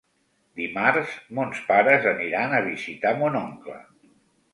Dimarts 0.59 1.11
mons 1.39 1.59
pares 1.67 2.07
aniran 2.13 2.55
a 2.61 2.63
visitar 2.69 3.13
mon 3.21 3.39
oncle. 3.41 3.77